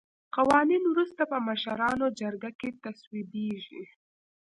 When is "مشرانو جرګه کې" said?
1.47-2.69